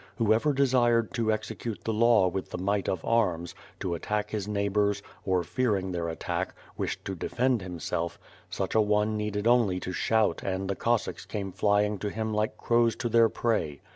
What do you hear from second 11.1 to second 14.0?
came flying to him like crows to their prey.